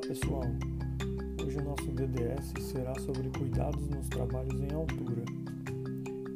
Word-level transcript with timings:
Olá 0.00 0.08
pessoal, 0.08 0.44
hoje 1.44 1.58
o 1.58 1.62
nosso 1.62 1.92
DDS 1.92 2.54
será 2.72 2.98
sobre 3.00 3.28
cuidados 3.38 3.86
nos 3.90 4.08
trabalhos 4.08 4.58
em 4.58 4.72
altura. 4.72 5.22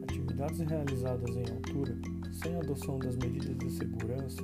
Atividades 0.03 0.59
realizadas 0.59 1.35
em 1.35 1.51
altura, 1.51 1.97
sem 2.31 2.55
adoção 2.57 2.99
das 2.99 3.17
medidas 3.17 3.57
de 3.57 3.71
segurança, 3.71 4.43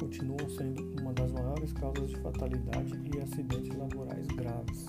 continuam 0.00 0.48
sendo 0.48 0.82
uma 0.98 1.12
das 1.12 1.30
maiores 1.30 1.74
causas 1.74 2.08
de 2.08 2.16
fatalidade 2.20 2.94
e 3.14 3.20
acidentes 3.20 3.76
laborais 3.76 4.26
graves. 4.28 4.86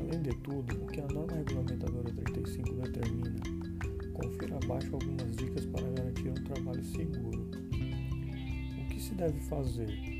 Além 0.00 0.22
de 0.22 0.34
tudo, 0.36 0.82
o 0.82 0.86
que 0.86 1.02
a 1.02 1.08
norma 1.08 1.36
regulamentadora 1.36 2.10
35 2.10 2.72
determina, 2.72 3.40
confira 4.14 4.56
abaixo 4.64 4.94
algumas 4.94 5.36
dicas 5.36 5.66
para 5.66 5.90
garantir 5.90 6.28
um 6.30 6.44
trabalho 6.44 6.84
seguro. 6.84 7.50
O 8.80 8.88
que 8.88 8.98
se 8.98 9.14
deve 9.14 9.38
fazer? 9.40 10.15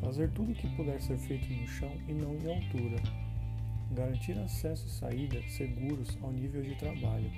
Fazer 0.00 0.30
tudo 0.30 0.52
o 0.52 0.54
que 0.54 0.68
puder 0.76 1.00
ser 1.00 1.18
feito 1.18 1.52
no 1.52 1.66
chão 1.66 1.92
e 2.06 2.12
não 2.12 2.34
em 2.36 2.54
altura. 2.54 3.02
Garantir 3.92 4.38
acesso 4.38 4.86
e 4.86 4.90
saída 4.90 5.42
seguros 5.48 6.16
ao 6.22 6.30
nível 6.30 6.62
de 6.62 6.74
trabalho. 6.76 7.30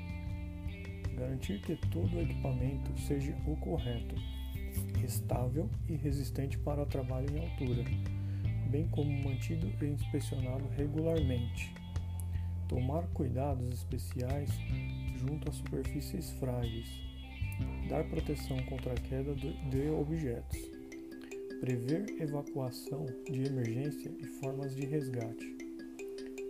Garantir 1.16 1.60
que 1.62 1.77
todo 1.88 2.16
o 2.16 2.20
equipamento 2.20 2.98
seja 3.01 3.34
o 3.46 3.56
correto, 3.56 4.15
estável 5.04 5.68
e 5.88 5.95
resistente 5.96 6.59
para 6.59 6.82
o 6.82 6.87
trabalho 6.87 7.27
em 7.34 7.41
altura, 7.41 7.84
bem 8.70 8.87
como 8.88 9.10
mantido 9.23 9.73
e 9.80 9.87
inspecionado 9.87 10.68
regularmente. 10.77 11.74
Tomar 12.68 13.02
cuidados 13.09 13.68
especiais 13.73 14.51
junto 15.18 15.48
a 15.48 15.52
superfícies 15.52 16.30
frágeis. 16.32 16.88
Dar 17.88 18.04
proteção 18.04 18.59
contra 18.65 18.92
a 18.92 18.96
queda 18.96 19.34
de 19.34 19.90
objetos 19.90 20.70
prever 21.60 22.06
evacuação 22.19 23.04
de 23.30 23.45
emergência 23.45 24.10
e 24.18 24.26
formas 24.26 24.74
de 24.74 24.87
resgate. 24.87 25.57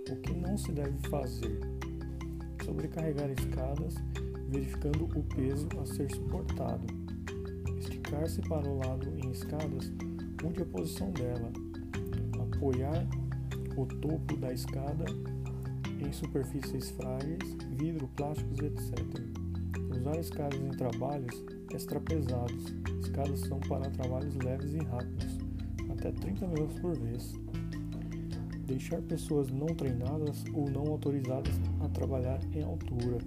O 0.09 0.17
que 0.17 0.33
não 0.33 0.57
se 0.57 0.71
deve 0.71 0.97
fazer? 1.09 1.59
Sobrecarregar 2.65 3.29
escadas, 3.31 3.95
verificando 4.49 5.05
o 5.07 5.23
peso 5.35 5.69
a 5.81 5.87
ser 5.87 6.09
suportado. 6.13 6.87
Esticar-se 7.81 8.41
para 8.43 8.69
o 8.69 8.79
lado 8.79 9.09
em 9.19 9.33
escadas, 9.33 9.93
mude 10.43 10.63
a 10.63 10.67
posição 10.67 11.11
dela. 11.11 11.53
Apoiar 12.55 13.05
o 13.77 13.87
topo 13.87 14.37
da 14.37 14.53
escada 14.53 15.07
em 16.01 16.13
superfícies 16.13 16.91
frágeis, 16.91 17.57
vidro, 17.77 18.09
plásticos, 18.17 18.61
etc. 18.61 18.95
Usar 19.91 20.21
escadas 20.21 20.61
em 20.61 20.71
trabalhos 20.71 21.60
extra 21.75 22.01
pesados. 22.01 22.75
Escadas 23.01 23.41
são 23.41 23.59
para 23.61 23.91
trabalhos 23.91 24.35
leves 24.37 24.75
e 24.75 24.79
rápidos, 24.79 25.39
até 25.91 26.13
30 26.13 26.47
minutos 26.47 26.79
por 26.81 26.99
vez. 26.99 27.33
Deixar 28.67 29.03
pessoas 29.03 29.51
não 29.51 29.67
treinadas 29.67 30.45
ou 30.55 30.71
não 30.71 30.87
autorizadas 30.93 31.55
a 31.81 31.89
trabalhar 31.89 32.41
em 32.55 32.63
altura. 32.63 33.19